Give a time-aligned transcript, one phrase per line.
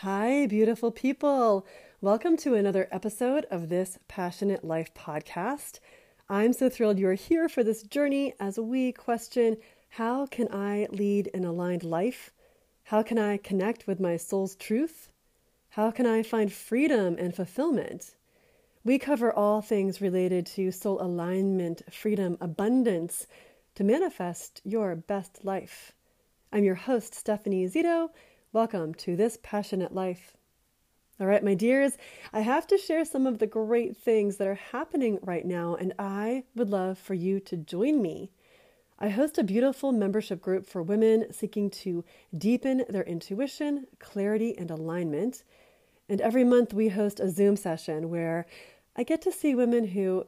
[0.00, 1.66] Hi, beautiful people.
[2.02, 5.80] Welcome to another episode of this Passionate Life podcast.
[6.28, 9.56] I'm so thrilled you're here for this journey as we question
[9.88, 12.30] how can I lead an aligned life?
[12.84, 15.08] How can I connect with my soul's truth?
[15.70, 18.16] How can I find freedom and fulfillment?
[18.84, 23.26] We cover all things related to soul alignment, freedom, abundance
[23.76, 25.92] to manifest your best life.
[26.52, 28.10] I'm your host, Stephanie Zito
[28.56, 30.34] Welcome to this passionate life.
[31.20, 31.98] All right, my dears,
[32.32, 35.92] I have to share some of the great things that are happening right now, and
[35.98, 38.30] I would love for you to join me.
[38.98, 42.02] I host a beautiful membership group for women seeking to
[42.34, 45.44] deepen their intuition, clarity, and alignment.
[46.08, 48.46] And every month we host a Zoom session where
[48.96, 50.24] I get to see women who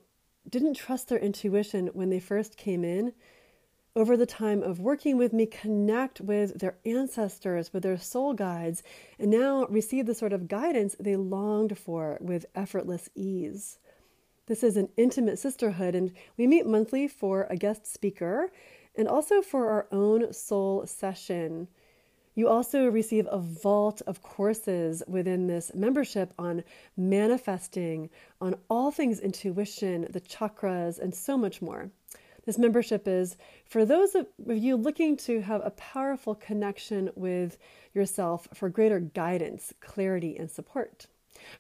[0.47, 3.14] didn't trust their intuition when they first came in
[3.98, 8.80] over the time of working with me, connect with their ancestors, with their soul guides,
[9.19, 13.81] and now receive the sort of guidance they longed for with effortless ease.
[14.47, 18.53] This is an intimate sisterhood, and we meet monthly for a guest speaker
[18.97, 21.67] and also for our own soul session.
[22.37, 26.62] You also receive a vault of courses within this membership on
[26.97, 31.91] manifesting, on all things intuition, the chakras, and so much more.
[32.48, 37.58] This membership is for those of you looking to have a powerful connection with
[37.92, 41.08] yourself for greater guidance, clarity, and support,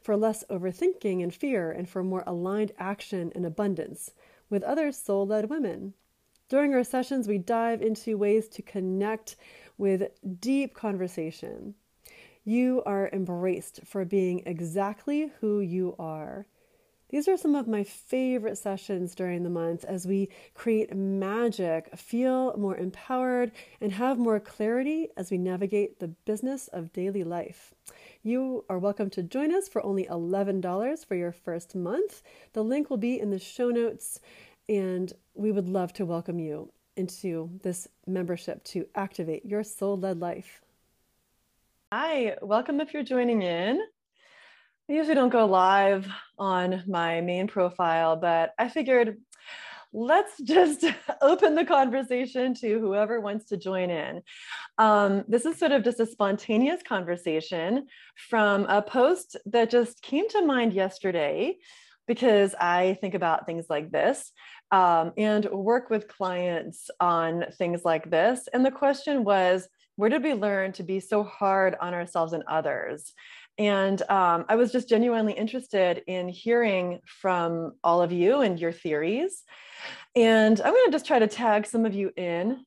[0.00, 4.12] for less overthinking and fear, and for more aligned action and abundance
[4.48, 5.92] with other soul led women.
[6.48, 9.36] During our sessions, we dive into ways to connect
[9.76, 10.08] with
[10.40, 11.74] deep conversation.
[12.44, 16.46] You are embraced for being exactly who you are.
[17.10, 22.54] These are some of my favorite sessions during the month as we create magic, feel
[22.58, 27.72] more empowered, and have more clarity as we navigate the business of daily life.
[28.22, 32.22] You are welcome to join us for only $11 for your first month.
[32.52, 34.20] The link will be in the show notes,
[34.68, 40.20] and we would love to welcome you into this membership to activate your soul led
[40.20, 40.60] life.
[41.90, 43.80] Hi, welcome if you're joining in.
[44.90, 49.18] I usually don't go live on my main profile, but I figured
[49.92, 50.84] let's just
[51.20, 54.22] open the conversation to whoever wants to join in.
[54.78, 57.86] Um, this is sort of just a spontaneous conversation
[58.30, 61.58] from a post that just came to mind yesterday
[62.06, 64.32] because I think about things like this
[64.70, 68.48] um, and work with clients on things like this.
[68.54, 72.44] And the question was, where did we learn to be so hard on ourselves and
[72.48, 73.12] others?
[73.58, 78.70] And um, I was just genuinely interested in hearing from all of you and your
[78.70, 79.42] theories.
[80.14, 82.64] And I'm going to just try to tag some of you in.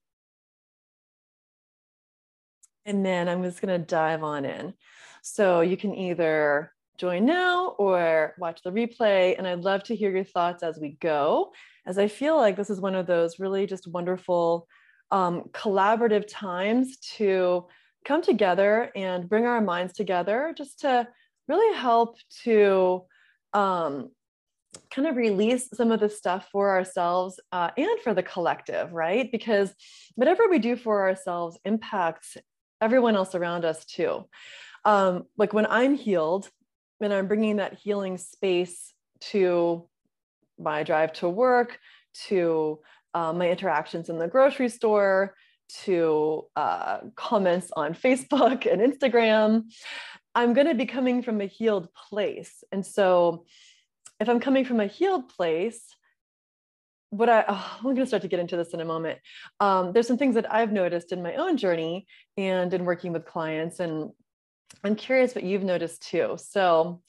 [2.86, 4.74] And then I'm just going to dive on in.
[5.22, 9.38] So you can either join now or watch the replay.
[9.38, 11.54] And I'd love to hear your thoughts as we go,
[11.86, 14.68] as I feel like this is one of those really just wonderful
[15.10, 17.66] um, collaborative times to
[18.06, 21.08] come together and bring our minds together just to
[21.48, 23.04] really help to
[23.54, 24.10] um,
[24.90, 29.32] kind of release some of the stuff for ourselves uh, and for the collective, right?
[29.32, 29.74] Because
[30.16, 32.38] whatever we do for ourselves impacts
[32.82, 34.26] everyone else around us too.
[34.86, 36.50] Um, like when I'm healed,
[36.98, 38.94] when I'm bringing that healing space
[39.32, 39.88] to
[40.58, 41.78] my drive to work,
[42.28, 42.80] to
[43.14, 45.36] uh, my interactions in the grocery store,
[45.84, 49.64] to uh, comments on Facebook and Instagram,
[50.34, 52.64] I'm going to be coming from a healed place.
[52.72, 53.46] And so,
[54.20, 55.82] if I'm coming from a healed place,
[57.10, 59.20] what I, oh, I'm going to start to get into this in a moment.
[59.60, 63.26] Um, there's some things that I've noticed in my own journey and in working with
[63.26, 63.80] clients.
[63.80, 64.12] And
[64.84, 66.38] I'm curious what you've noticed too.
[66.38, 67.02] So,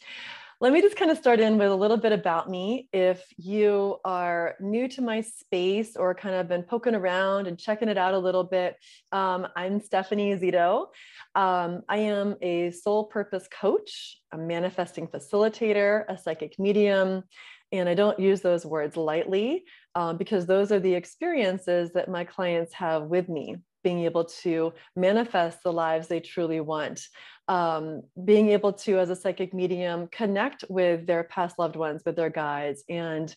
[0.63, 2.89] let me just kind of start in with a little bit about me.
[2.93, 7.89] If you are new to my space or kind of been poking around and checking
[7.89, 8.77] it out a little bit,
[9.11, 10.87] um, I'm Stephanie Zito.
[11.35, 17.25] Um, I am a soul purpose coach, a manifesting facilitator, a psychic medium,
[17.73, 19.65] and I don't use those words lightly
[19.97, 24.73] um, because those are the experiences that my clients have with me being able to
[24.95, 27.09] manifest the lives they truly want
[27.49, 32.17] um, being able to, as a psychic medium, connect with their past loved ones, with
[32.17, 32.85] their guides.
[32.89, 33.35] And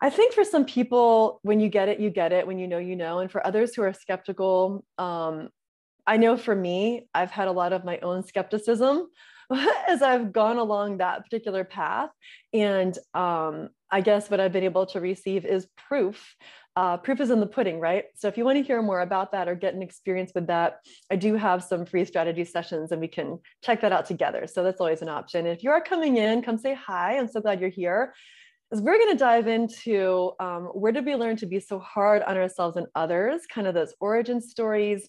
[0.00, 2.46] I think for some people, when you get it, you get it.
[2.46, 3.20] When you know, you know.
[3.20, 5.48] And for others who are skeptical, um,
[6.06, 9.08] I know for me, I've had a lot of my own skepticism
[9.88, 12.10] as I've gone along that particular path.
[12.52, 16.34] And um, I guess what I've been able to receive is proof
[16.76, 18.06] uh, proof is in the pudding, right?
[18.16, 20.80] So if you want to hear more about that or get an experience with that,
[21.10, 24.46] I do have some free strategy sessions and we can check that out together.
[24.46, 25.46] So that's always an option.
[25.46, 27.16] If you are coming in, come say hi.
[27.16, 28.12] I'm so glad you're here.
[28.72, 32.22] As we're going to dive into um, where did we learn to be so hard
[32.22, 35.08] on ourselves and others, kind of those origin stories,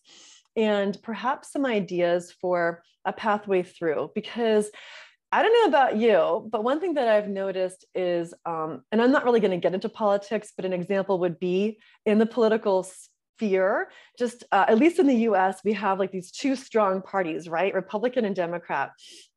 [0.56, 4.12] and perhaps some ideas for a pathway through.
[4.14, 4.70] Because
[5.36, 9.12] I don't know about you, but one thing that I've noticed is, um, and I'm
[9.12, 12.88] not really going to get into politics, but an example would be in the political
[13.36, 17.50] sphere, just uh, at least in the US, we have like these two strong parties,
[17.50, 17.74] right?
[17.74, 18.92] Republican and Democrat.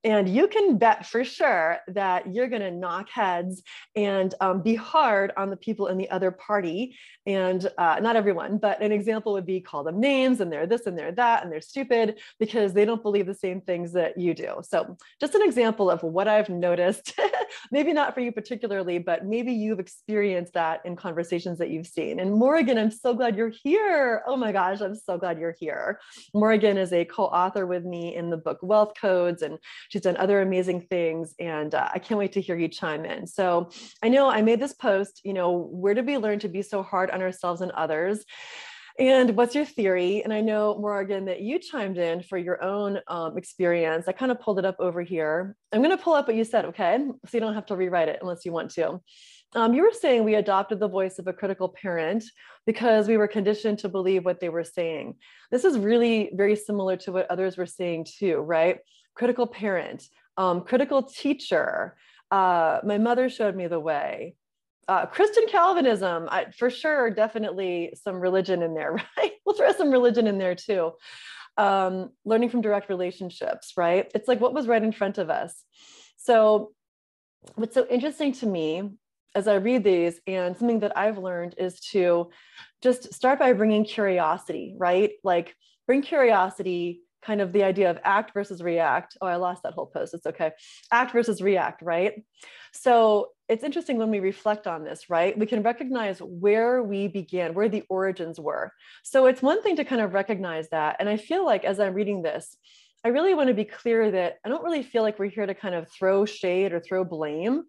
[0.04, 3.62] And you can bet for sure that you're going to knock heads
[3.96, 6.96] and um, be hard on the people in the other party.
[7.26, 10.86] And uh, not everyone, but an example would be call them names and they're this
[10.86, 14.34] and they're that and they're stupid because they don't believe the same things that you
[14.34, 14.60] do.
[14.62, 17.18] So, just an example of what I've noticed.
[17.70, 22.20] maybe not for you particularly, but maybe you've experienced that in conversations that you've seen.
[22.20, 24.22] And Morgan, I'm so glad you're here.
[24.26, 26.00] Oh my gosh, I'm so glad you're here.
[26.34, 30.16] Morgan is a co author with me in the book Wealth Codes and She's done
[30.16, 33.26] other amazing things, and uh, I can't wait to hear you chime in.
[33.26, 33.70] So
[34.02, 36.82] I know I made this post, you know, where did we learn to be so
[36.82, 38.24] hard on ourselves and others?
[38.98, 40.24] And what's your theory?
[40.24, 44.08] And I know, Morgan, that you chimed in for your own um, experience.
[44.08, 45.54] I kind of pulled it up over here.
[45.72, 46.98] I'm going to pull up what you said, okay?
[46.98, 49.00] So you don't have to rewrite it unless you want to.
[49.54, 52.24] Um, you were saying we adopted the voice of a critical parent
[52.66, 55.14] because we were conditioned to believe what they were saying.
[55.50, 58.78] This is really very similar to what others were saying too, right?
[59.18, 61.96] Critical parent, um, critical teacher.
[62.30, 64.36] Uh, my mother showed me the way.
[64.86, 69.32] Uh, Christian Calvinism, I, for sure, definitely some religion in there, right?
[69.44, 70.92] We'll throw some religion in there too.
[71.58, 74.10] Um, learning from direct relationships, right?
[74.14, 75.64] It's like what was right in front of us.
[76.16, 76.72] So,
[77.56, 78.90] what's so interesting to me
[79.34, 82.30] as I read these, and something that I've learned is to
[82.82, 85.12] just start by bringing curiosity, right?
[85.22, 85.54] Like
[85.86, 89.16] bring curiosity kind of the idea of act versus react.
[89.20, 90.14] Oh, I lost that whole post.
[90.14, 90.52] It's okay.
[90.92, 92.14] Act versus react, right?
[92.72, 95.36] So it's interesting when we reflect on this, right?
[95.36, 98.72] We can recognize where we began, where the origins were.
[99.02, 100.96] So it's one thing to kind of recognize that.
[101.00, 102.56] And I feel like as I'm reading this,
[103.04, 105.54] I really want to be clear that I don't really feel like we're here to
[105.54, 107.62] kind of throw shade or throw blame.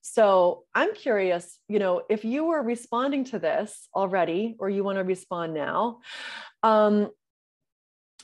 [0.00, 4.98] So I'm curious, you know, if you were responding to this already, or you want
[4.98, 5.98] to respond now,
[6.62, 7.10] um,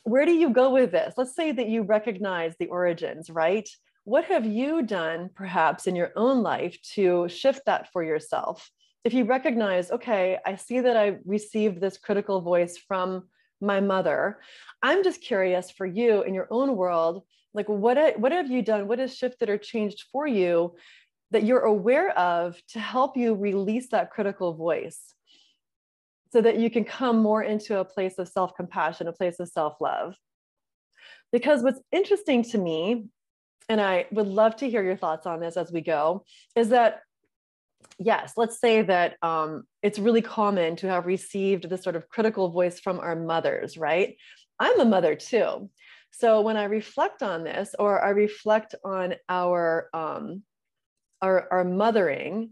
[0.05, 1.15] where do you go with this?
[1.17, 3.69] Let's say that you recognize the origins, right?
[4.05, 8.69] What have you done perhaps in your own life to shift that for yourself?
[9.05, 13.29] If you recognize, okay, I see that I received this critical voice from
[13.61, 14.41] my mother.
[14.83, 17.23] I'm just curious for you in your own world,
[17.55, 18.89] like what, what have you done?
[18.89, 20.75] What has shifted or changed for you
[21.31, 25.15] that you're aware of to help you release that critical voice?
[26.33, 29.49] So that you can come more into a place of self compassion, a place of
[29.49, 30.15] self love.
[31.31, 33.07] Because what's interesting to me,
[33.69, 36.25] and I would love to hear your thoughts on this as we go,
[36.57, 37.01] is that
[37.99, 42.51] yes, let's say that um, it's really common to have received this sort of critical
[42.51, 44.17] voice from our mothers, right?
[44.59, 45.69] I'm a mother too.
[46.13, 50.43] So when I reflect on this, or I reflect on our um,
[51.21, 52.51] our, our mothering,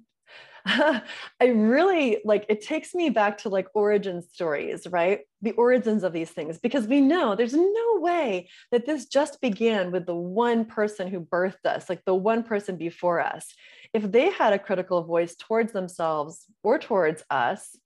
[0.66, 1.02] I
[1.40, 5.20] really like it takes me back to like origin stories, right?
[5.42, 9.90] The origins of these things, because we know there's no way that this just began
[9.90, 13.54] with the one person who birthed us, like the one person before us.
[13.94, 17.76] If they had a critical voice towards themselves or towards us,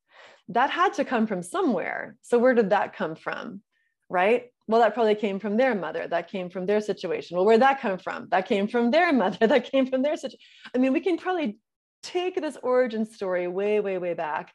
[0.49, 2.17] that had to come from somewhere.
[2.23, 3.63] So, where did that come from?
[4.11, 4.51] Right?
[4.67, 6.07] Well, that probably came from their mother.
[6.09, 7.37] That came from their situation.
[7.37, 8.29] Well, where'd that come from?
[8.31, 9.47] That came from their mother.
[9.47, 10.39] That came from their situation.
[10.75, 11.59] I mean, we can probably
[12.05, 14.53] take this origin story way, way, way back.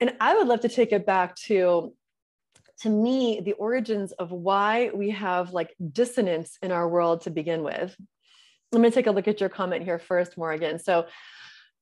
[0.00, 1.94] And I would love to take it back to,
[2.80, 7.62] to me, the origins of why we have like dissonance in our world to begin
[7.62, 7.96] with.
[8.72, 10.78] Going to take a look at your comment here first, Morgan.
[10.78, 11.06] So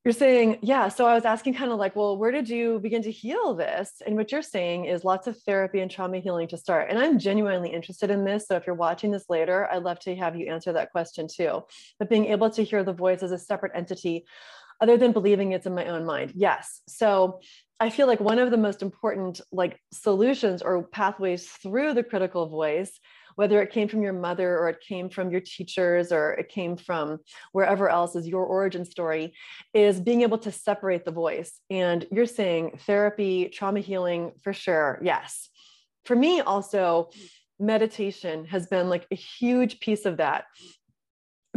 [0.04, 0.88] you're saying, yeah.
[0.88, 4.00] So I was asking kind of like, well, where did you begin to heal this?
[4.06, 6.88] And what you're saying is lots of therapy and trauma healing to start.
[6.88, 8.46] And I'm genuinely interested in this.
[8.48, 11.64] So if you're watching this later, I'd love to have you answer that question too.
[11.98, 14.24] But being able to hear the voice as a separate entity
[14.80, 16.32] other than believing it's in my own mind.
[16.34, 16.82] Yes.
[16.88, 17.40] So
[17.82, 22.46] i feel like one of the most important like solutions or pathways through the critical
[22.46, 23.00] voice
[23.40, 26.76] whether it came from your mother or it came from your teachers or it came
[26.76, 27.18] from
[27.52, 29.32] wherever else is your origin story
[29.72, 31.58] is being able to separate the voice.
[31.70, 35.48] And you're saying therapy trauma healing for sure yes.
[36.04, 37.08] For me also
[37.58, 40.44] meditation has been like a huge piece of that.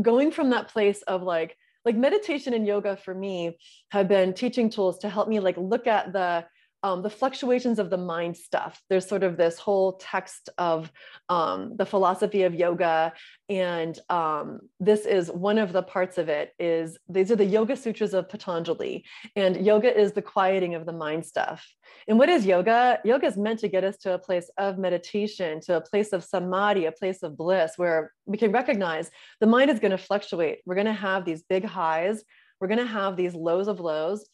[0.01, 3.57] Going from that place of like like meditation and yoga for me
[3.91, 6.45] have been teaching tools to help me like look at the
[6.83, 8.81] um, the fluctuations of the mind stuff.
[8.89, 10.91] There's sort of this whole text of
[11.29, 13.13] um, the philosophy of yoga,
[13.47, 16.51] and um, this is one of the parts of it.
[16.59, 20.91] Is these are the Yoga Sutras of Patanjali, and yoga is the quieting of the
[20.91, 21.65] mind stuff.
[22.07, 22.99] And what is yoga?
[23.05, 26.23] Yoga is meant to get us to a place of meditation, to a place of
[26.23, 29.09] samadhi, a place of bliss, where we can recognize
[29.39, 30.59] the mind is going to fluctuate.
[30.65, 32.23] We're going to have these big highs.
[32.59, 34.25] We're going to have these lows of lows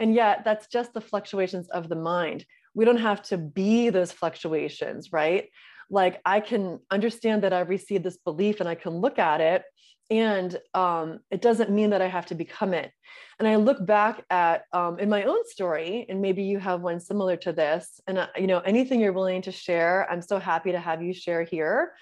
[0.00, 2.44] and yet, that's just the fluctuations of the mind.
[2.74, 5.48] We don't have to be those fluctuations, right?
[5.90, 9.62] Like, I can understand that I've received this belief and I can look at it,
[10.10, 12.90] and um, it doesn't mean that I have to become it.
[13.38, 16.98] And I look back at um, in my own story, and maybe you have one
[16.98, 18.00] similar to this.
[18.06, 21.14] And uh, you know, anything you're willing to share, I'm so happy to have you
[21.14, 21.92] share here.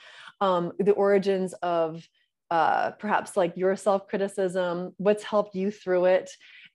[0.40, 2.06] Um, the origins of
[2.50, 6.30] uh, perhaps like your self criticism, what's helped you through it,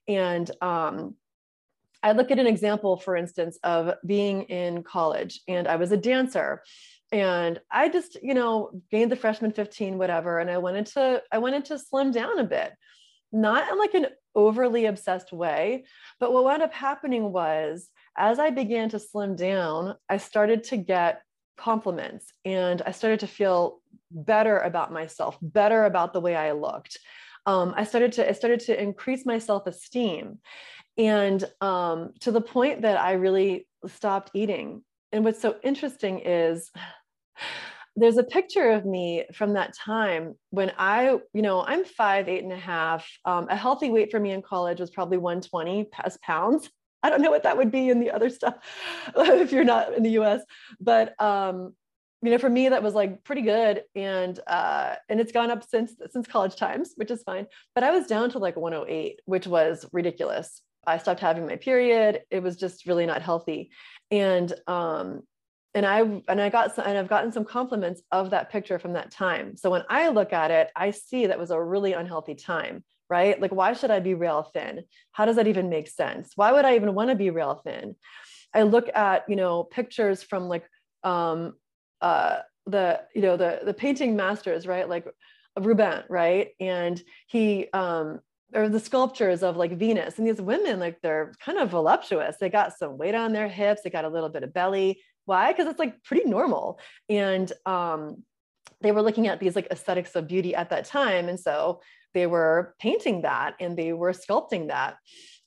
[0.08, 1.14] and um,
[2.04, 5.96] I look at an example, for instance, of being in college and I was a
[5.96, 6.62] dancer
[7.10, 10.38] and I just, you know, gained the freshman 15, whatever.
[10.38, 12.72] And I wanted to, I wanted to slim down a bit,
[13.32, 15.84] not in like an overly obsessed way.
[16.20, 20.76] But what wound up happening was as I began to slim down, I started to
[20.76, 21.22] get
[21.56, 23.80] compliments and I started to feel
[24.10, 26.98] better about myself, better about the way I looked
[27.46, 30.38] um, I started to I started to increase my self esteem,
[30.96, 34.82] and um, to the point that I really stopped eating.
[35.12, 36.70] And what's so interesting is.
[37.96, 42.42] There's a picture of me from that time when I, you know, I'm five, eight
[42.42, 43.08] and a half.
[43.24, 46.68] Um, a healthy weight for me in college was probably 120 pounds.
[47.04, 48.56] I don't know what that would be in the other stuff
[49.16, 50.42] if you're not in the US,
[50.80, 51.74] but um,
[52.24, 53.82] you know, for me, that was like pretty good.
[53.94, 57.46] And, uh, and it's gone up since, since college times, which is fine.
[57.74, 60.62] But I was down to like 108, which was ridiculous.
[60.86, 62.22] I stopped having my period.
[62.30, 63.70] It was just really not healthy.
[64.10, 65.20] And, um,
[65.74, 68.94] and I, and I got some, and I've gotten some compliments of that picture from
[68.94, 69.58] that time.
[69.58, 73.38] So when I look at it, I see that was a really unhealthy time, right?
[73.38, 74.84] Like, why should I be rail thin?
[75.12, 76.32] How does that even make sense?
[76.36, 77.96] Why would I even want to be rail thin?
[78.54, 80.64] I look at, you know, pictures from like,
[81.02, 81.54] um,
[82.04, 84.88] uh, the you know the the painting masters, right?
[84.88, 85.06] Like
[85.58, 86.50] Rubens, right?
[86.60, 88.20] And he um,
[88.54, 92.36] or the sculptures of like Venus and these women, like they're kind of voluptuous.
[92.36, 93.80] They got some weight on their hips.
[93.82, 95.00] They got a little bit of belly.
[95.24, 95.50] Why?
[95.50, 96.78] Because it's like pretty normal.
[97.08, 98.22] And um,
[98.82, 101.80] they were looking at these like aesthetics of beauty at that time, and so
[102.12, 104.96] they were painting that and they were sculpting that.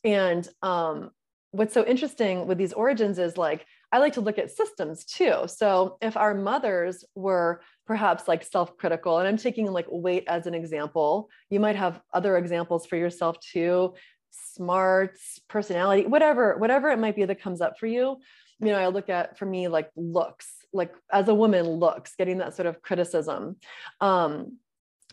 [0.04, 1.12] And um,
[1.52, 5.44] what's so interesting with these origins is like I like to look at systems too.
[5.48, 10.53] So if our mothers were perhaps like self-critical, and I'm taking like weight as an
[10.53, 13.94] example, you might have other examples for yourself too,
[14.32, 18.17] smarts, personality, whatever, whatever it might be that comes up for you.
[18.60, 22.39] You know, I look at for me like looks, like as a woman, looks, getting
[22.39, 23.56] that sort of criticism,
[24.01, 24.58] um,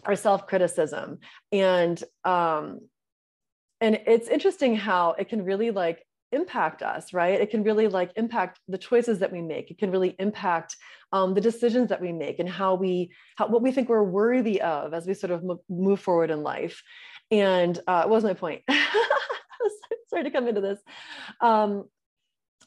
[0.05, 1.21] or self-criticism.
[1.53, 2.81] And um,
[3.81, 6.04] and it's interesting how it can really like
[6.35, 7.41] impact us right?
[7.41, 9.71] It can really like impact the choices that we make.
[9.71, 10.77] It can really impact
[11.13, 14.61] um, the decisions that we make and how we how, what we think we're worthy
[14.61, 16.83] of as we sort of move forward in life.
[17.31, 18.63] And uh, what was my point?
[20.09, 20.81] Sorry to come into this.
[21.41, 21.85] Um,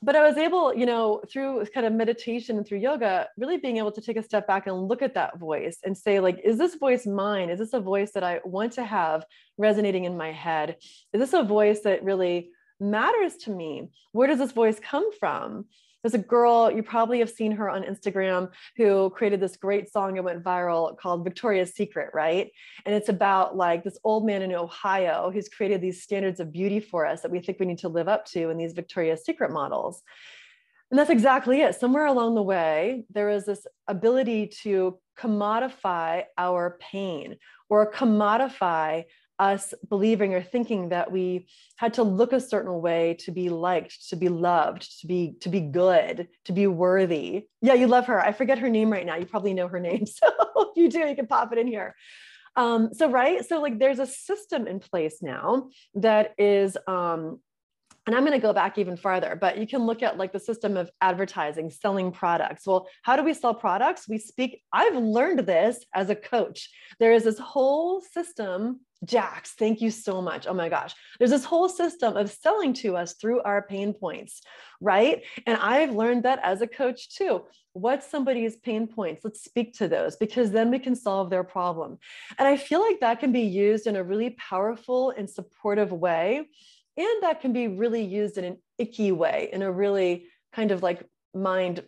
[0.01, 3.77] but I was able, you know, through kind of meditation and through yoga, really being
[3.77, 6.57] able to take a step back and look at that voice and say, like, is
[6.57, 7.50] this voice mine?
[7.50, 9.25] Is this a voice that I want to have
[9.57, 10.77] resonating in my head?
[11.13, 13.89] Is this a voice that really matters to me.
[14.12, 15.65] Where does this voice come from?
[16.03, 20.13] There's a girl, you probably have seen her on Instagram, who created this great song
[20.13, 22.50] that went viral called Victoria's Secret, right?
[22.86, 26.79] And it's about like this old man in Ohio who's created these standards of beauty
[26.79, 29.51] for us that we think we need to live up to in these Victoria's Secret
[29.51, 30.01] models.
[30.91, 31.75] And that's exactly it.
[31.75, 37.38] Somewhere along the way, there is this ability to commodify our pain
[37.69, 39.03] or commodify
[39.39, 44.10] us believing or thinking that we had to look a certain way to be liked
[44.10, 47.48] to be loved to be to be good to be worthy.
[47.62, 48.20] Yeah you love her.
[48.20, 49.15] I forget her name right now.
[49.15, 50.06] You probably know her name.
[50.17, 50.27] So
[50.58, 51.96] if you do you can pop it in here.
[52.56, 53.46] Um, so right?
[53.46, 57.39] So like there's a system in place now that is um,
[58.07, 60.39] and I'm going to go back even farther, but you can look at like the
[60.39, 62.65] system of advertising, selling products.
[62.65, 64.07] Well, how do we sell products?
[64.07, 66.69] We speak, I've learned this as a coach.
[66.99, 70.47] There is this whole system Jax, thank you so much.
[70.47, 70.93] Oh my gosh.
[71.19, 74.41] There's this whole system of selling to us through our pain points,
[74.81, 75.23] right?
[75.45, 77.43] And I've learned that as a coach too.
[77.73, 79.21] What's somebody's pain points?
[79.23, 81.99] Let's speak to those because then we can solve their problem.
[82.39, 86.47] And I feel like that can be used in a really powerful and supportive way
[86.98, 90.84] and that can be really used in an icky way in a really kind of
[90.84, 91.84] like mind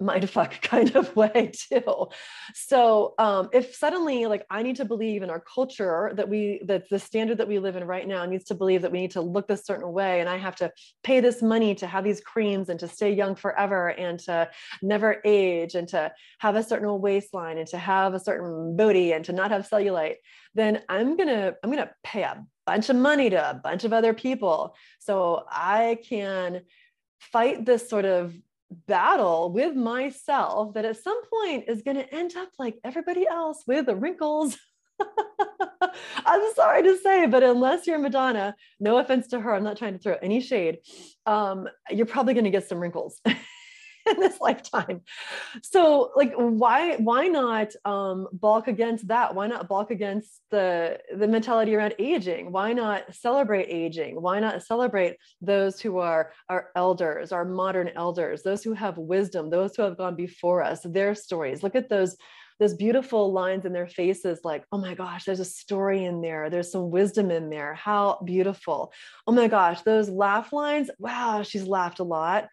[0.00, 2.08] mind fuck kind of way too.
[2.54, 6.88] So um, if suddenly like I need to believe in our culture that we that
[6.88, 9.20] the standard that we live in right now needs to believe that we need to
[9.20, 10.72] look this certain way and I have to
[11.04, 14.50] pay this money to have these creams and to stay young forever and to
[14.82, 19.24] never age and to have a certain waistline and to have a certain booty and
[19.26, 20.16] to not have cellulite,
[20.54, 24.14] then I'm gonna I'm gonna pay a bunch of money to a bunch of other
[24.14, 26.60] people so I can
[27.18, 28.32] fight this sort of
[28.86, 33.64] battle with myself that at some point is going to end up like everybody else
[33.66, 34.56] with the wrinkles.
[36.24, 39.94] I'm sorry to say, but unless you're Madonna, no offense to her, I'm not trying
[39.94, 40.78] to throw any shade.
[41.26, 43.20] Um, you're probably going to get some wrinkles.
[44.10, 45.02] in this lifetime.
[45.62, 49.34] So like why why not um balk against that?
[49.34, 52.52] Why not balk against the the mentality around aging?
[52.52, 54.20] Why not celebrate aging?
[54.20, 59.50] Why not celebrate those who are our elders, our modern elders, those who have wisdom,
[59.50, 61.62] those who have gone before us, their stories.
[61.62, 62.16] Look at those
[62.58, 66.50] those beautiful lines in their faces like oh my gosh there's a story in there
[66.50, 68.92] there's some wisdom in there how beautiful
[69.26, 72.48] oh my gosh those laugh lines wow she's laughed a lot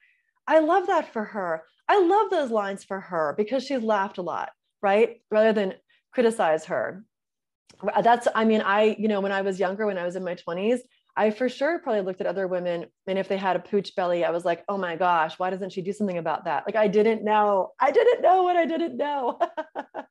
[0.47, 1.63] I love that for her.
[1.87, 4.49] I love those lines for her because she's laughed a lot,
[4.81, 5.21] right?
[5.31, 5.73] Rather than
[6.11, 7.03] criticize her.
[8.01, 10.35] That's, I mean, I, you know, when I was younger, when I was in my
[10.35, 10.79] 20s,
[11.17, 14.23] I for sure probably looked at other women and if they had a pooch belly,
[14.23, 16.63] I was like, oh my gosh, why doesn't she do something about that?
[16.67, 17.71] Like I didn't know.
[17.79, 19.39] I didn't know what I didn't know.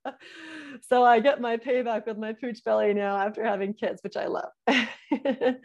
[0.89, 4.27] so I get my payback with my pooch belly now after having kids, which I
[4.27, 4.51] love.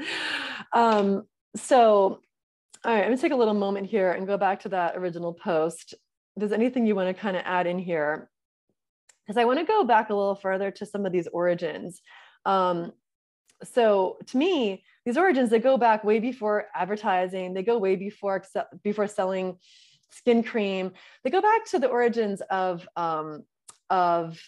[0.73, 1.23] um,
[1.55, 2.21] so
[2.83, 5.33] all right, I'm gonna take a little moment here and go back to that original
[5.33, 5.93] post.
[6.37, 8.29] Does anything you want to kind of add in here?
[9.25, 12.01] Because I want to go back a little further to some of these origins.
[12.45, 12.93] Um,
[13.63, 17.53] so to me, these origins they go back way before advertising.
[17.53, 18.43] They go way before
[18.83, 19.57] before selling
[20.09, 20.91] skin cream.
[21.23, 23.43] They go back to the origins of um,
[23.91, 24.41] of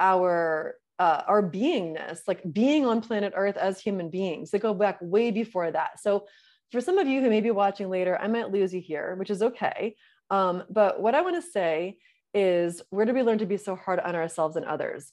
[0.00, 4.50] our uh, our beingness, like being on planet Earth as human beings.
[4.50, 6.00] They go back way before that.
[6.00, 6.26] So
[6.72, 9.30] for some of you who may be watching later, I might lose you here, which
[9.30, 9.96] is okay.
[10.30, 11.98] Um, but what I want to say
[12.34, 15.12] is where do we learn to be so hard on ourselves and others?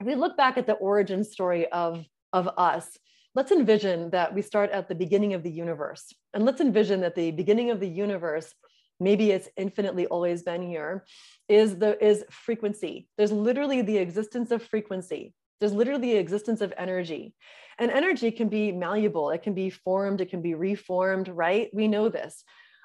[0.00, 2.98] If we look back at the origin story of, of us,
[3.34, 6.12] let's envision that we start at the beginning of the universe.
[6.34, 8.52] And let's envision that the beginning of the universe,
[8.98, 11.04] maybe it's infinitely always been here,
[11.48, 13.08] is the is frequency.
[13.18, 15.34] There's literally the existence of frequency.
[15.60, 17.34] There's literally the existence of energy.
[17.78, 21.68] And energy can be malleable, it can be formed, it can be reformed, right?
[21.74, 22.42] We know this.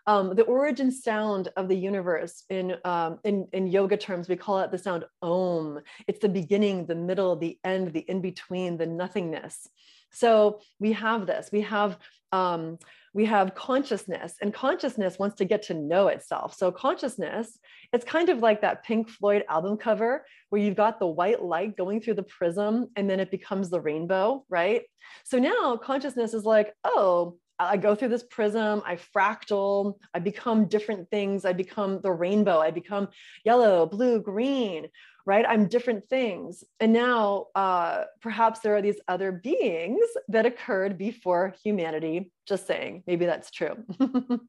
[0.08, 4.60] Um, the origin sound of the universe in, um, in, in yoga terms, we call
[4.60, 5.80] it the sound om.
[6.08, 9.68] It's the beginning, the middle, the end, the in between, the nothingness.
[10.12, 11.50] So we have this.
[11.52, 11.98] We have
[12.32, 12.78] um,
[13.14, 16.56] we have consciousness, and consciousness wants to get to know itself.
[16.56, 17.60] So consciousness,
[17.92, 21.76] it's kind of like that Pink Floyd album cover where you've got the white light
[21.76, 24.84] going through the prism, and then it becomes the rainbow, right?
[25.26, 27.38] So now consciousness is like, oh,
[27.70, 31.46] I go through this prism, I fractal, I become different things.
[31.46, 33.10] I become the rainbow, I become
[33.46, 34.88] yellow, blue, green,
[35.26, 35.46] right?
[35.48, 36.64] I'm different things.
[36.80, 42.32] And now uh, perhaps there are these other beings that occurred before humanity.
[42.48, 43.76] Just saying, maybe that's true.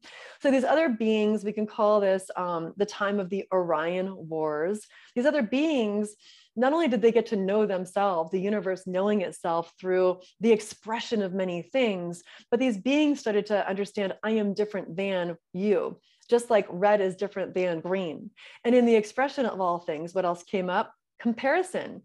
[0.41, 4.87] so these other beings, we can call this um, the time of the Orion Wars.
[5.15, 6.15] These other beings,
[6.55, 11.21] not only did they get to know themselves, the universe knowing itself through the expression
[11.21, 16.49] of many things, but these beings started to understand I am different than you just
[16.49, 18.31] like red is different than green.
[18.63, 20.93] And in the expression of all things, what else came up?
[21.19, 22.01] Comparison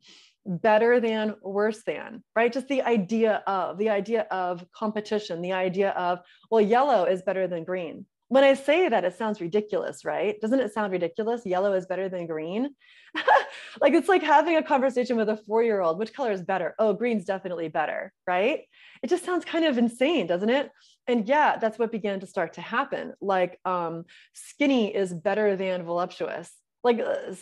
[0.48, 5.90] better than worse than right just the idea of the idea of competition the idea
[5.90, 10.40] of well yellow is better than green when i say that it sounds ridiculous right?
[10.40, 11.44] Doesn't it sound ridiculous?
[11.44, 12.70] Yellow is better than green?
[13.80, 16.74] Like it's like having a conversation with a four year old which color is better?
[16.78, 18.62] Oh green's definitely better right?
[19.02, 20.70] It just sounds kind of insane doesn't it?
[21.06, 23.14] And yeah that's what began to start to happen.
[23.20, 26.50] Like um, skinny is better than voluptuous
[26.88, 27.34] like uh,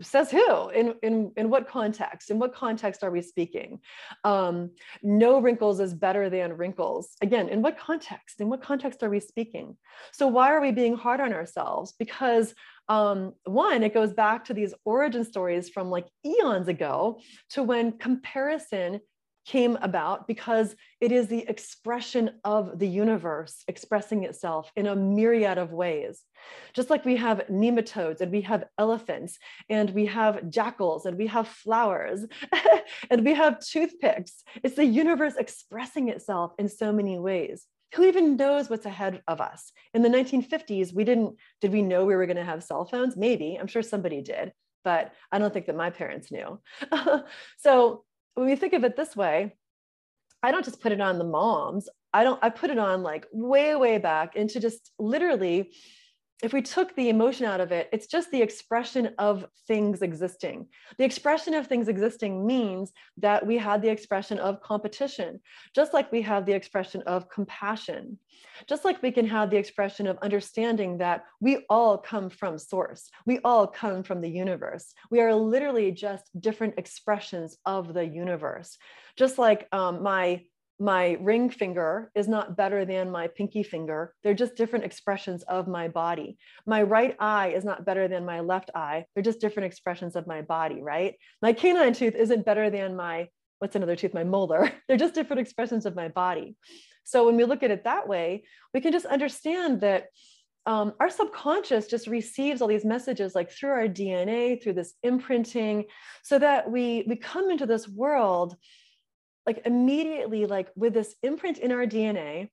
[0.00, 0.68] says who?
[0.70, 2.30] In, in in what context?
[2.30, 3.80] In what context are we speaking?
[4.24, 4.70] Um,
[5.02, 7.16] no wrinkles is better than wrinkles.
[7.22, 8.40] Again in what context?
[8.40, 9.76] In what context are we speaking?
[10.12, 11.94] So why are we being hard on ourselves?
[11.98, 12.54] Because
[12.88, 17.20] um, one it goes back to these origin stories from like eons ago
[17.50, 19.00] to when comparison
[19.44, 25.58] came about because it is the expression of the universe expressing itself in a myriad
[25.58, 26.22] of ways.
[26.72, 31.26] Just like we have nematodes and we have elephants and we have jackals and we
[31.26, 32.24] have flowers
[33.10, 34.42] and we have toothpicks.
[34.62, 37.66] It's the universe expressing itself in so many ways.
[37.94, 39.70] Who even knows what's ahead of us?
[39.92, 43.16] In the 1950s, we didn't, did we know we were going to have cell phones?
[43.16, 44.52] Maybe, I'm sure somebody did,
[44.82, 46.60] but I don't think that my parents knew.
[47.58, 49.54] so when we think of it this way,
[50.42, 51.88] I don't just put it on the moms.
[52.12, 55.72] I don't, I put it on like way, way back into just literally
[56.42, 60.66] if we took the emotion out of it, it's just the expression of things existing.
[60.98, 65.40] The expression of things existing means that we had the expression of competition,
[65.74, 68.18] just like we have the expression of compassion,
[68.68, 73.10] just like we can have the expression of understanding that we all come from source,
[73.26, 74.92] we all come from the universe.
[75.10, 78.76] We are literally just different expressions of the universe.
[79.16, 80.42] Just like um, my
[80.78, 84.12] my ring finger is not better than my pinky finger.
[84.22, 86.36] They're just different expressions of my body.
[86.66, 89.06] My right eye is not better than my left eye.
[89.14, 91.14] They're just different expressions of my body, right?
[91.40, 93.28] My canine tooth isn't better than my,
[93.60, 94.14] what's another tooth?
[94.14, 94.72] My molar.
[94.88, 96.56] They're just different expressions of my body.
[97.04, 100.06] So when we look at it that way, we can just understand that
[100.66, 105.84] um, our subconscious just receives all these messages like through our DNA, through this imprinting,
[106.22, 108.56] so that we we come into this world
[109.46, 112.48] like immediately like with this imprint in our dna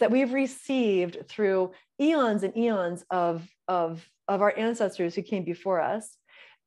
[0.00, 5.80] that we've received through eons and eons of of of our ancestors who came before
[5.80, 6.16] us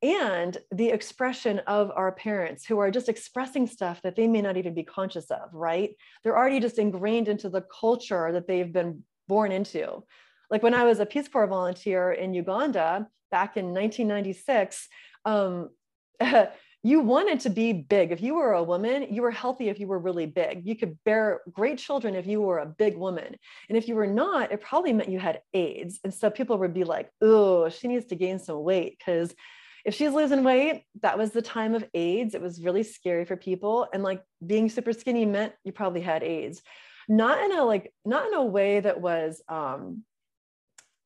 [0.03, 4.55] and the expression of our parents who are just expressing stuff that they may not
[4.55, 5.95] even be conscious of right?
[6.23, 10.03] They're already just ingrained into the culture that they've been born into.
[10.49, 14.87] Like when i was a peace corps volunteer in uganda back in 1996
[15.25, 15.69] um,
[16.83, 18.11] you wanted to be big.
[18.11, 20.65] If you were a woman, you were healthy if you were really big.
[20.65, 23.35] You could bear great children if you were a big woman.
[23.67, 25.99] And if you were not, it probably meant you had AIDS.
[26.03, 29.33] And so people would be like, oh, she needs to gain some weight because
[29.85, 32.35] if she's losing weight, that was the time of AIDS.
[32.35, 33.87] It was really scary for people.
[33.93, 36.61] And like being super skinny meant you probably had AIDS.
[37.09, 40.03] Not in a like, not in a way that was um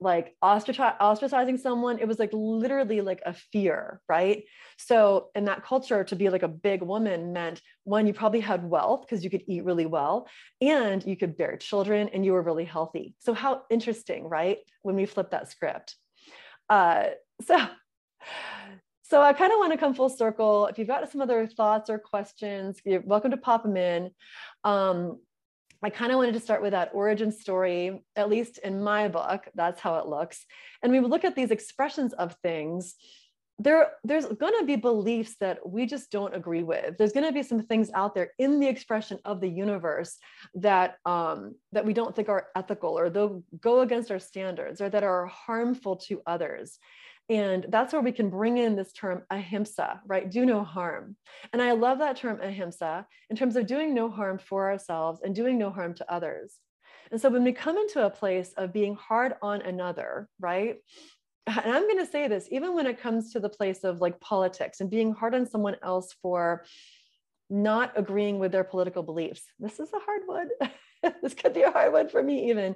[0.01, 4.43] like ostracizing someone it was like literally like a fear right?
[4.77, 8.67] So in that culture to be like a big woman meant one you probably had
[8.67, 10.27] wealth because you could eat really well
[10.59, 13.15] and you could bear children and you were really healthy.
[13.19, 14.57] So how interesting right?
[14.81, 15.95] When we flip that script.
[16.67, 17.09] Uh,
[17.45, 17.57] so
[19.03, 20.67] so i kind of want to come full circle.
[20.67, 24.11] If you've got some other thoughts or questions you're welcome to pop them in.
[24.63, 25.19] Um,
[25.84, 29.48] I kind of wanted to start with that origin story, at least in my book,
[29.56, 30.46] that's how it looks.
[30.84, 32.96] And we look at these expressions of things.
[33.58, 36.98] There, there's going to be beliefs that we just don't agree with.
[36.98, 40.17] There's going to be some things out there in the expression of the universe
[40.56, 44.89] that um, that we don't think are ethical, or they'll go against our standards, or
[44.89, 46.80] that are harmful to others.
[47.32, 50.30] And that's where we can bring in this term ahimsa, right?
[50.30, 51.15] Do no harm.
[51.54, 55.34] And I love that term ahimsa in terms of doing no harm for ourselves and
[55.34, 56.58] doing no harm to others.
[57.10, 60.76] And so when we come into a place of being hard on another, right?
[61.48, 64.20] And I'm going to say this, even when it comes to the place of like
[64.20, 66.65] politics and being hard on someone else for
[67.50, 69.44] not agreeing with their political beliefs.
[69.58, 70.50] This is a hard one.
[71.22, 72.76] this could be a hard one for me, even.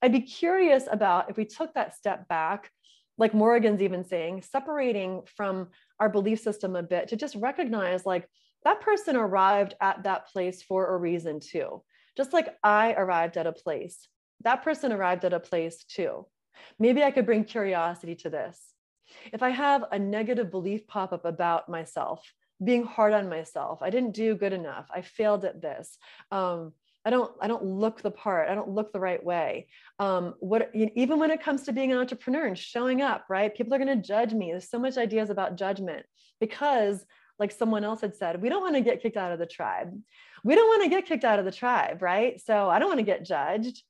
[0.00, 2.70] I'd be curious about if we took that step back
[3.20, 5.68] like Morgan's even saying, separating from
[6.00, 8.26] our belief system a bit to just recognize like
[8.64, 11.82] that person arrived at that place for a reason too.
[12.16, 14.08] Just like I arrived at a place,
[14.42, 16.26] that person arrived at a place too.
[16.78, 18.58] Maybe I could bring curiosity to this.
[19.34, 22.22] If I have a negative belief pop up about myself,
[22.62, 25.98] being hard on myself, I didn't do good enough, I failed at this,
[26.30, 26.72] um,
[27.04, 28.48] I don't I don't look the part.
[28.48, 29.68] I don't look the right way.
[29.98, 33.54] Um, what even when it comes to being an entrepreneur and showing up, right?
[33.54, 34.50] People are going to judge me.
[34.50, 36.04] There's so much ideas about judgment
[36.40, 37.04] because,
[37.38, 39.98] like someone else had said, we don't want to get kicked out of the tribe.
[40.44, 42.40] We don't want to get kicked out of the tribe, right?
[42.40, 43.82] So I don't want to get judged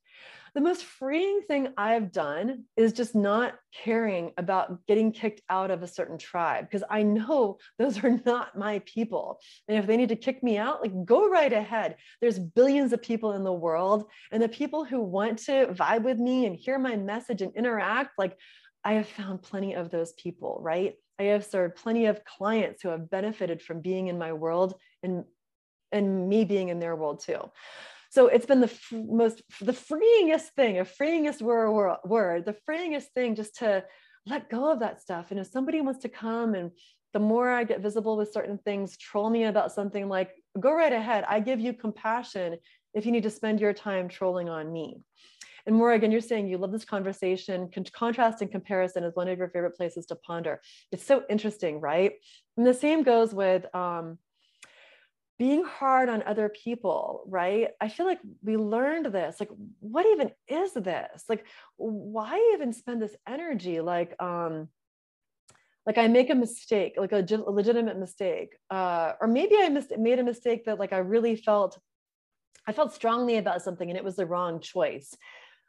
[0.53, 5.81] the most freeing thing I've done is just not caring about getting kicked out of
[5.81, 9.39] a certain tribe because I know those are not my people.
[9.67, 11.95] And if they need to kick me out, like go right ahead.
[12.19, 16.17] There's billions of people in the world, and the people who want to vibe with
[16.17, 18.37] me and hear my message and interact, like
[18.83, 20.95] I have found plenty of those people, right?
[21.19, 25.23] I have served plenty of clients who have benefited from being in my world and
[25.93, 27.39] and me being in their world too.
[28.11, 33.07] So it's been the f- most, the freeingest thing, a freeingest word, word, the freeingest
[33.15, 33.85] thing just to
[34.25, 35.31] let go of that stuff.
[35.31, 36.71] And if somebody wants to come and
[37.13, 40.91] the more I get visible with certain things, troll me about something like, go right
[40.91, 41.23] ahead.
[41.25, 42.57] I give you compassion
[42.93, 44.97] if you need to spend your time trolling on me.
[45.65, 47.69] And Morgan, you're saying you love this conversation.
[47.73, 50.59] Con- contrast and comparison is one of your favorite places to ponder.
[50.91, 52.11] It's so interesting, right?
[52.57, 54.17] And the same goes with um,
[55.41, 57.69] being hard on other people, right?
[57.81, 59.39] I feel like we learned this.
[59.39, 59.49] Like,
[59.79, 61.23] what even is this?
[61.27, 61.45] Like,
[61.77, 63.81] why even spend this energy?
[63.81, 64.67] Like, um,
[65.87, 70.19] like I make a mistake, like a, a legitimate mistake, uh, or maybe I made
[70.19, 71.79] a mistake that like I really felt,
[72.67, 75.11] I felt strongly about something and it was the wrong choice.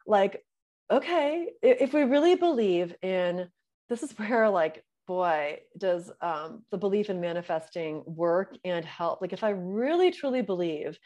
[0.07, 0.45] Like,
[0.91, 3.49] okay, if we really believe in,
[3.89, 9.21] this is where like, boy, does um, the belief in manifesting work and help.
[9.21, 10.99] Like, if I really truly believe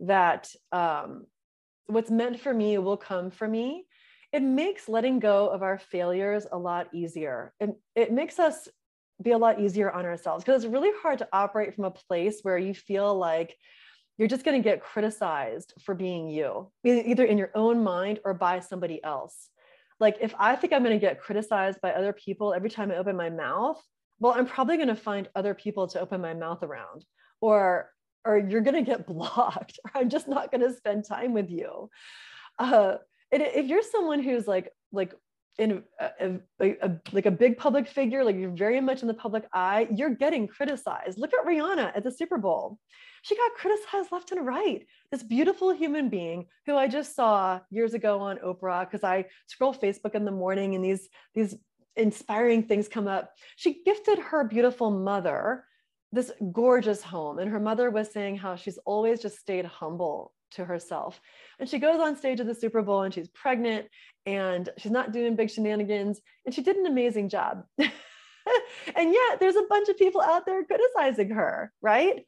[0.00, 1.26] that um,
[1.86, 3.86] what's meant for me will come for me,
[4.32, 7.52] it makes letting go of our failures a lot easier.
[7.60, 8.68] It, it makes us
[9.22, 12.40] be a lot easier on ourselves because it's really hard to operate from a place
[12.42, 13.54] where you feel like
[14.18, 18.34] you're just going to get criticized for being you, either in your own mind or
[18.34, 19.50] by somebody else.
[20.02, 22.96] Like if I think I'm going to get criticized by other people every time I
[22.96, 23.80] open my mouth,
[24.18, 27.04] well, I'm probably going to find other people to open my mouth around,
[27.40, 27.88] or
[28.24, 31.50] or you're going to get blocked, or I'm just not going to spend time with
[31.50, 31.88] you.
[32.58, 32.96] Uh,
[33.30, 35.14] if you're someone who's like like
[35.56, 36.10] in a,
[36.60, 39.86] a, a, like a big public figure, like you're very much in the public eye,
[39.94, 41.16] you're getting criticized.
[41.16, 42.76] Look at Rihanna at the Super Bowl.
[43.22, 44.86] She got criticized left and right.
[45.10, 49.74] This beautiful human being who I just saw years ago on Oprah because I scroll
[49.74, 51.54] Facebook in the morning and these these
[51.96, 53.32] inspiring things come up.
[53.56, 55.64] She gifted her beautiful mother
[56.12, 60.64] this gorgeous home, and her mother was saying how she's always just stayed humble to
[60.64, 61.20] herself.
[61.58, 63.86] And she goes on stage at the Super Bowl and she's pregnant
[64.26, 66.20] and she's not doing big shenanigans.
[66.44, 67.64] And she did an amazing job.
[67.78, 72.26] and yet there's a bunch of people out there criticizing her, right?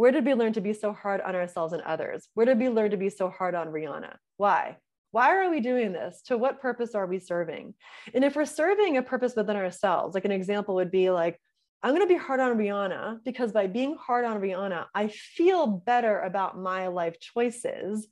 [0.00, 2.26] Where did we learn to be so hard on ourselves and others?
[2.32, 4.16] Where did we learn to be so hard on Rihanna?
[4.38, 4.78] Why?
[5.10, 6.22] Why are we doing this?
[6.28, 7.74] To what purpose are we serving?
[8.14, 11.38] And if we're serving a purpose within ourselves, like an example would be like,
[11.82, 15.66] I'm going to be hard on Rihanna because by being hard on Rihanna, I feel
[15.66, 18.08] better about my life choices.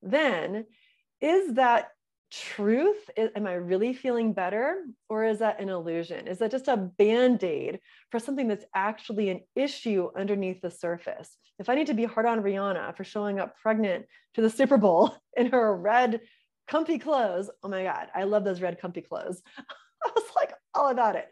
[0.00, 0.64] Then,
[1.20, 1.90] is that
[2.30, 3.10] truth?
[3.16, 4.84] Is, am I really feeling better?
[5.08, 6.26] Or is that an illusion?
[6.26, 11.36] Is that just a band aid for something that's actually an issue underneath the surface?
[11.58, 14.76] If I need to be hard on Rihanna for showing up pregnant to the Super
[14.76, 16.20] Bowl in her red,
[16.68, 19.42] comfy clothes, oh my God, I love those red, comfy clothes.
[20.04, 21.28] I was like all about it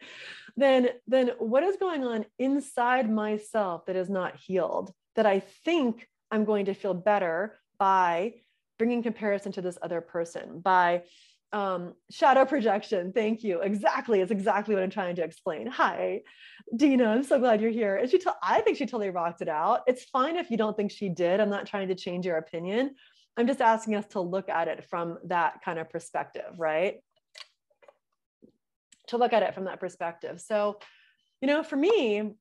[0.57, 6.09] then then what is going on inside myself that is not healed that i think
[6.31, 8.33] i'm going to feel better by
[8.79, 11.03] bringing comparison to this other person by
[11.53, 13.13] um, shadow projection.
[13.13, 13.61] Thank you.
[13.61, 14.21] Exactly.
[14.21, 15.67] It's exactly what i'm trying to explain.
[15.69, 16.23] Hi
[16.77, 17.07] dina.
[17.07, 17.97] I'm so glad you're here.
[17.97, 19.83] And she t- i think she totally rocked it out.
[19.87, 21.41] It's fine if you don't think she did.
[21.41, 22.95] I'm not trying to change your opinion.
[23.37, 26.97] I'm just asking us to look at it from that kind of perspective right?
[29.09, 30.41] To look at it from that perspective.
[30.41, 30.79] So,
[31.41, 32.33] you know, for me,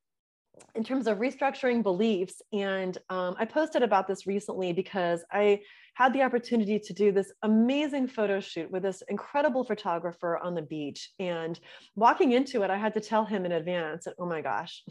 [0.75, 5.61] in terms of restructuring beliefs, and um, I posted about this recently because I
[5.95, 10.61] had the opportunity to do this amazing photo shoot with this incredible photographer on the
[10.61, 11.09] beach.
[11.19, 11.59] And
[11.95, 14.83] walking into it, I had to tell him in advance, oh my gosh,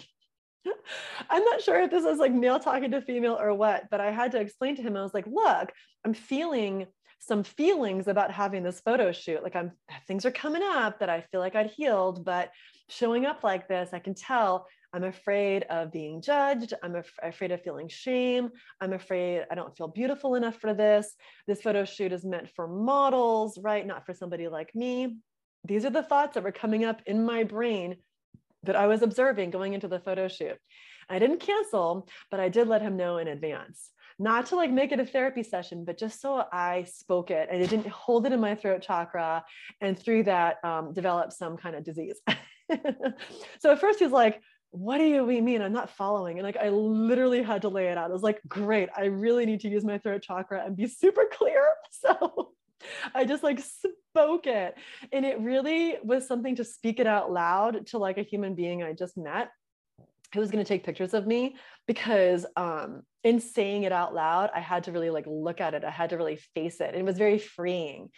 [1.30, 4.10] I'm not sure if this is like male talking to female or what, but I
[4.10, 5.72] had to explain to him, I was like, look,
[6.04, 6.86] I'm feeling
[7.18, 9.42] some feelings about having this photo shoot.
[9.42, 9.72] Like I'm
[10.06, 12.50] things are coming up that I feel like I'd healed, but
[12.88, 16.72] showing up like this, I can tell I'm afraid of being judged.
[16.82, 18.50] I'm af- afraid of feeling shame.
[18.80, 21.14] I'm afraid I don't feel beautiful enough for this.
[21.48, 23.84] This photo shoot is meant for models, right?
[23.84, 25.16] Not for somebody like me.
[25.64, 27.96] These are the thoughts that were coming up in my brain
[28.62, 30.56] that I was observing going into the photo shoot.
[31.08, 34.92] I didn't cancel, but I did let him know in advance not to like make
[34.92, 38.32] it a therapy session, but just so I spoke it and it didn't hold it
[38.32, 39.44] in my throat chakra.
[39.80, 42.20] And through that, um, develop some kind of disease.
[43.58, 44.40] so at first he's like,
[44.74, 45.62] what do you mean?
[45.62, 46.38] I'm not following.
[46.38, 48.10] And like, I literally had to lay it out.
[48.10, 48.88] I was like, great.
[48.96, 51.64] I really need to use my throat chakra and be super clear.
[51.92, 52.54] So
[53.14, 54.74] I just like spoke it.
[55.12, 58.82] And it really was something to speak it out loud to like a human being
[58.82, 59.50] I just met
[60.34, 64.50] who was going to take pictures of me because um, in saying it out loud,
[64.54, 65.84] I had to really like look at it.
[65.84, 66.94] I had to really face it.
[66.94, 68.10] It was very freeing.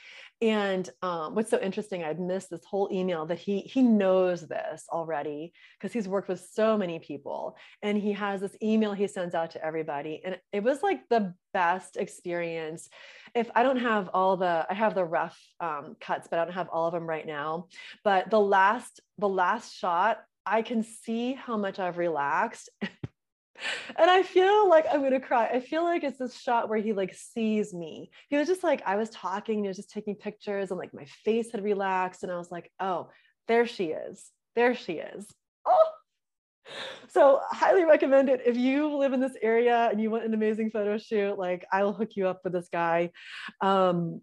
[0.43, 4.85] And um, what's so interesting, I'd missed this whole email that he he knows this
[4.91, 9.35] already because he's worked with so many people, and he has this email he sends
[9.35, 12.91] out to everybody, and it was like the best experience.
[13.35, 16.55] If I don't have all the, I have the rough um, cuts, but I don't
[16.55, 17.69] have all of them right now.
[18.05, 22.71] But the last the last shot I can see how much I've relaxed.
[22.81, 22.91] and
[23.99, 25.47] I feel like I'm gonna cry.
[25.47, 28.11] I feel like it's this shot where he like sees me.
[28.29, 31.07] He was just like, I was talking, he was just taking pictures, and like my
[31.25, 33.11] face had relaxed, and I was like, oh,
[33.49, 34.31] there she is.
[34.55, 35.27] There she is.
[35.67, 35.91] Oh,
[37.09, 40.71] so highly recommend it if you live in this area and you want an amazing
[40.71, 43.11] photo shoot like i will hook you up with this guy
[43.61, 44.21] um,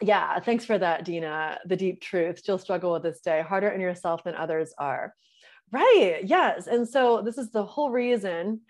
[0.00, 2.38] yeah thanks for that dina the deep truth.
[2.38, 5.14] Still struggle with this day harder in yourself than others are.
[5.70, 8.60] Right yes and so this is the whole reason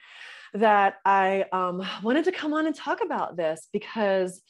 [0.54, 4.40] that i um, wanted to come on and talk about this because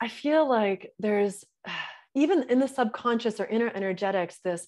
[0.00, 1.44] i feel like there's
[2.14, 4.66] even in the subconscious or inner energetics this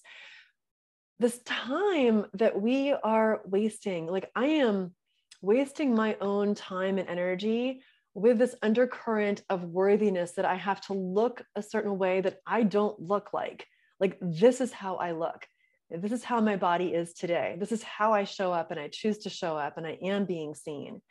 [1.19, 4.93] this time that we are wasting like i am
[5.41, 7.81] wasting my own time and energy
[8.13, 12.63] with this undercurrent of worthiness that i have to look a certain way that i
[12.63, 13.65] don't look like.
[13.99, 15.45] Like this is how i look.
[15.89, 17.57] This is how my body is today.
[17.59, 20.25] This is how i show up and i choose to show up and i am
[20.25, 21.01] being seen.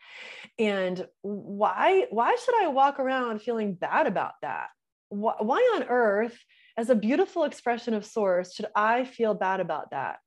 [0.58, 4.68] And why why should i walk around feeling bad about that?
[5.08, 6.38] Why, on earth
[6.76, 10.18] as a beautiful expression of source should i feel bad about that?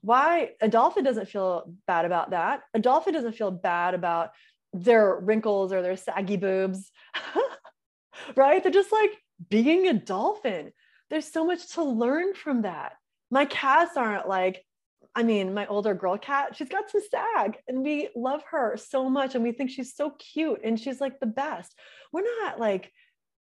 [0.00, 2.60] Why a dolphin doesn't feel bad about that?
[2.74, 4.30] A dolphin doesn't feel bad about
[4.74, 6.90] their wrinkles or their saggy boobs
[8.36, 9.10] right they're just like
[9.48, 10.72] being a dolphin
[11.10, 12.92] there's so much to learn from that
[13.30, 14.64] my cats aren't like
[15.14, 19.08] I mean, my older girl cat, she's got some sag and we love her so
[19.08, 21.72] much and we think she's so cute and she's like the best.
[22.12, 22.90] We're not like,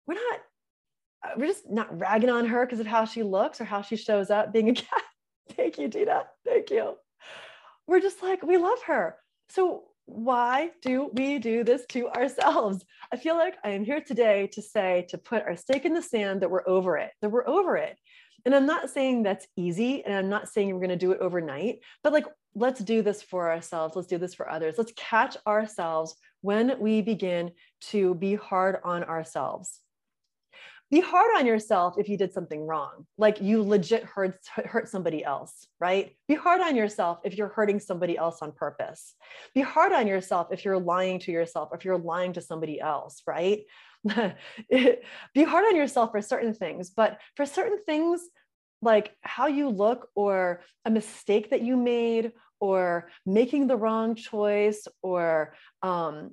[0.07, 0.41] we're not
[1.25, 3.97] uh, we're just not ragging on her because of how she looks or how she
[3.97, 5.03] shows up being a cat.
[5.53, 6.25] Thank you, Dina.
[6.45, 6.95] Thank you.
[7.87, 9.17] We're just like, we love her.
[9.49, 12.85] So why do we do this to ourselves?
[13.13, 16.03] I feel like I am here today to say, to put our stake in the
[16.03, 17.97] sand that we're over it, that we're over it.
[18.45, 20.05] And I'm not saying that's easy.
[20.05, 23.21] And I'm not saying we're going to do it overnight, but like, let's do this
[23.21, 23.97] for ourselves.
[23.97, 24.77] Let's do this for others.
[24.79, 29.81] Let's catch ourselves when we begin to be hard on ourselves
[30.91, 33.07] be hard on yourself if you did something wrong.
[33.19, 36.17] Like you legit hurt hurt somebody else right?
[36.29, 39.15] Be hard on yourself if you're hurting somebody else on purpose.
[39.55, 42.81] Be hard on yourself if you're lying to yourself or if you're lying to somebody
[42.81, 43.61] else right?
[44.71, 48.23] Be hard on yourself for certain things but for certain things
[48.83, 54.87] like how you look or a mistake that you made or making the wrong choice
[55.03, 56.33] or um,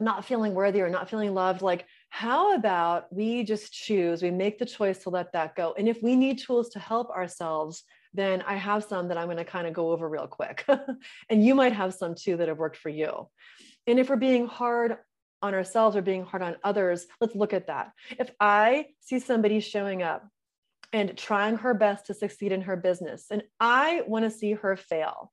[0.00, 4.56] not feeling worthy or not feeling loved like how about we just choose, we make
[4.56, 5.74] the choice to let that go.
[5.76, 9.36] And if we need tools to help ourselves, then I have some that I'm going
[9.38, 10.64] to kind of go over real quick.
[11.28, 13.28] and you might have some too that have worked for you.
[13.88, 14.96] And if we're being hard
[15.42, 17.90] on ourselves or being hard on others, let's look at that.
[18.16, 20.24] If I see somebody showing up
[20.92, 24.76] and trying her best to succeed in her business, and I want to see her
[24.76, 25.32] fail,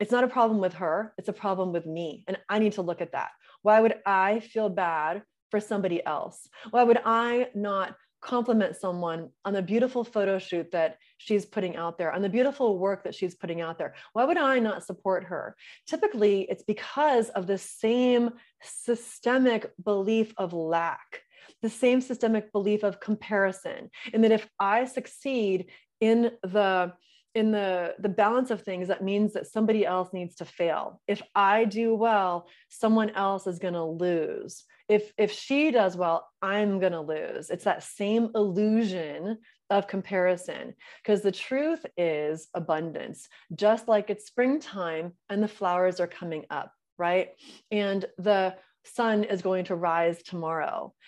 [0.00, 2.24] it's not a problem with her, it's a problem with me.
[2.26, 3.32] And I need to look at that.
[3.60, 6.48] Why would I feel bad for somebody else?
[6.70, 11.98] Why would I not compliment someone on the beautiful photo shoot that she's putting out
[11.98, 13.94] there, on the beautiful work that she's putting out there?
[14.14, 15.54] Why would I not support her?
[15.86, 18.30] Typically, it's because of the same
[18.62, 21.20] systemic belief of lack,
[21.60, 25.66] the same systemic belief of comparison, and that if I succeed
[26.00, 26.94] in the
[27.34, 31.22] in the the balance of things that means that somebody else needs to fail if
[31.34, 36.78] i do well someone else is going to lose if if she does well i'm
[36.80, 37.50] going to lose.
[37.50, 39.38] It's that same illusion
[39.70, 43.28] of comparison because the truth is abundance.
[43.54, 47.30] Just like it's springtime and the flowers are coming up right?
[47.70, 50.94] And the sun is going to rise tomorrow.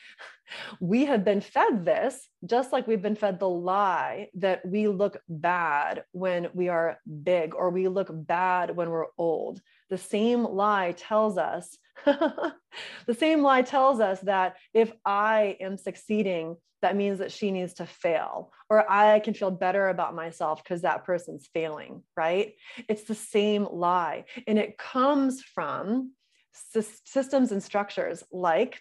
[0.78, 5.16] We have been fed this just like we've been fed the lie that we look
[5.26, 9.62] bad when we are big or we look bad when we're old
[9.94, 16.56] the same lie tells us the same lie tells us that if I am succeeding,
[16.82, 20.82] that means that she needs to fail, or I can feel better about myself because
[20.82, 22.54] that person's failing, right?
[22.88, 24.24] It's the same lie.
[24.48, 26.10] And it comes from
[26.52, 28.80] systems and structures like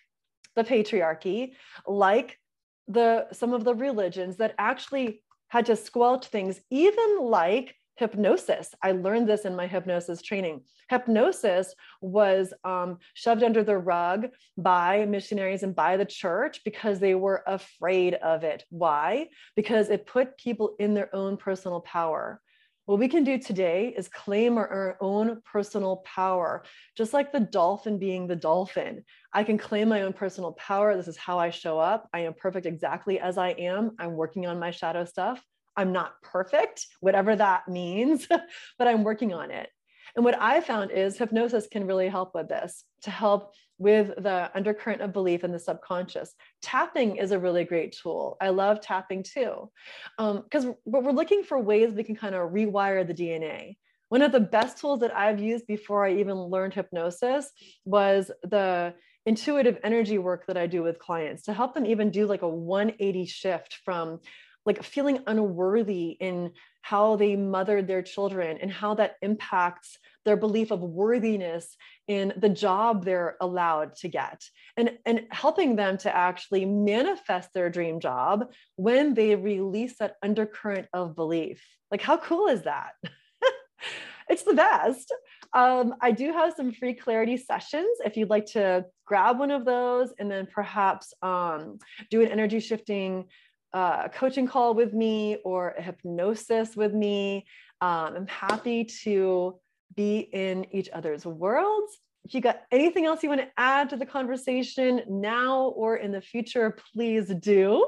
[0.56, 1.54] the patriarchy,
[1.86, 2.40] like
[2.88, 8.74] the some of the religions that actually had to squelch things, even like hypnosis.
[8.82, 10.62] I learned this in my hypnosis training.
[10.90, 14.28] Hypnosis was um, shoved under the rug
[14.58, 18.64] by missionaries and by the church because they were afraid of it.
[18.70, 19.28] Why?
[19.56, 22.42] Because it put people in their own personal power.
[22.86, 26.66] What we can do today is claim our, our, own personal power,
[26.98, 29.06] just like the dolphin being the dolphin.
[29.32, 30.94] I can claim my own personal power.
[30.98, 32.10] This is how I show up.
[32.14, 33.92] I am perfect exactly as I am.
[34.00, 35.42] I'm working on my shadow stuff.
[35.76, 39.70] I'm not perfect, whatever that means, but I'm working on it.
[40.16, 44.52] And what I found is hypnosis can really help with this to help with the
[44.54, 46.34] undercurrent of belief in the subconscious.
[46.62, 48.38] Tapping is a really great tool.
[48.40, 49.72] I love tapping too,
[50.18, 53.78] because um, we're looking for ways we can kind of rewire the DNA.
[54.10, 57.50] One of the best tools that I've used before I even learned hypnosis
[57.84, 58.94] was the
[59.26, 62.48] intuitive energy work that I do with clients to help them even do like a
[62.48, 64.20] 180 shift from
[64.66, 66.52] like feeling unworthy in
[66.82, 71.76] how they mothered their children and how that impacts their belief of worthiness
[72.08, 74.44] in the job they're allowed to get
[74.78, 80.88] and, and helping them to actually manifest their dream job when they release that undercurrent
[80.94, 81.64] of belief.
[81.92, 82.92] Like, how cool is that?
[84.30, 85.14] it's the best.
[85.54, 89.66] Um, I do have some free clarity sessions if you'd like to grab one of
[89.66, 91.78] those and then perhaps um,
[92.10, 93.26] do an energy shifting
[93.74, 97.46] uh, coaching call with me or a hypnosis with me.
[97.82, 99.60] Um, I'm happy to
[99.96, 101.98] be in each other's worlds.
[102.26, 106.14] If you got anything else you want to add to the conversation now or in
[106.14, 107.86] the future, please do.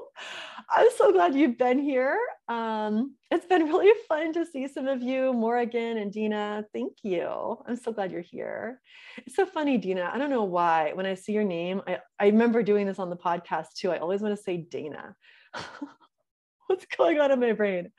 [0.69, 2.19] I'm so glad you've been here.
[2.49, 6.65] Um, it's been really fun to see some of you, Morgan and Dina.
[6.73, 7.57] Thank you.
[7.65, 8.81] I'm so glad you're here.
[9.25, 10.11] It's so funny, Dina.
[10.13, 10.91] I don't know why.
[10.93, 13.91] When I see your name, I, I remember doing this on the podcast too.
[13.91, 15.15] I always want to say Dana.
[16.67, 17.91] What's going on in my brain?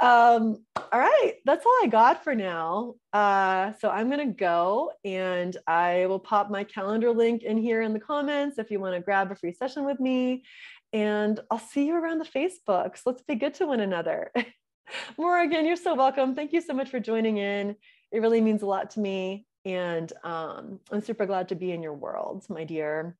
[0.00, 2.94] Um, all right, that's all I got for now.
[3.12, 7.92] Uh, so I'm to go and I will pop my calendar link in here in
[7.92, 10.44] the comments if you want to grab a free session with me.
[10.92, 13.02] And I'll see you around the Facebooks.
[13.04, 14.32] Let's be good to one another.
[15.18, 16.34] Morgan, you're so welcome.
[16.34, 17.76] Thank you so much for joining in.
[18.10, 19.46] It really means a lot to me.
[19.64, 23.16] And um, I'm super glad to be in your world, my dear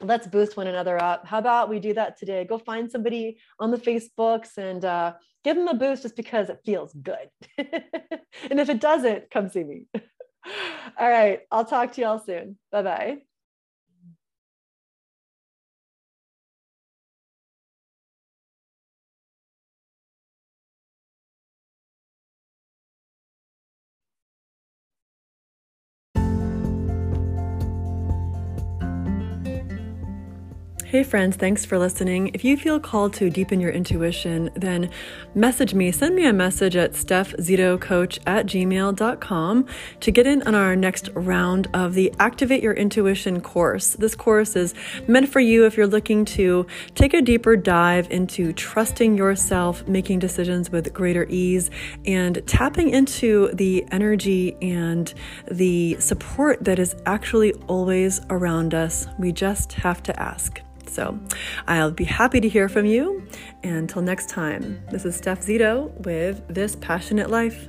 [0.00, 1.26] let's boost one another up.
[1.26, 2.44] How about we do that today?
[2.44, 5.14] Go find somebody on the Facebooks and uh,
[5.44, 7.30] give them a boost just because it feels good.
[7.58, 9.86] and if it doesn't, come see me.
[10.98, 12.58] all right, I'll talk to y'all soon.
[12.72, 13.33] Bye bye.
[30.94, 32.30] Hey, friends, thanks for listening.
[32.34, 34.90] If you feel called to deepen your intuition, then
[35.34, 35.90] message me.
[35.90, 39.66] Send me a message at stephzitocoach at gmail.com
[39.98, 43.94] to get in on our next round of the Activate Your Intuition course.
[43.94, 44.72] This course is
[45.08, 46.64] meant for you if you're looking to
[46.94, 51.72] take a deeper dive into trusting yourself, making decisions with greater ease,
[52.06, 55.12] and tapping into the energy and
[55.50, 59.08] the support that is actually always around us.
[59.18, 60.63] We just have to ask.
[60.94, 61.18] So
[61.66, 63.26] I'll be happy to hear from you.
[63.64, 67.66] And until next time, this is Steph Zito with This Passionate Life.